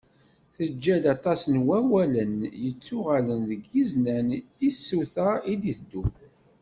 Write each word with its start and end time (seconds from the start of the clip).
Teǧǧa-d 0.55 1.05
aṭas 1.15 1.41
n 1.53 1.55
wawalen 1.65 2.33
yettuɣalen 2.63 3.41
deg 3.49 3.61
yiznan 3.73 4.27
i 4.67 4.69
tsuta 4.75 5.29
i 5.51 5.53
d-iteddun. 5.61 6.13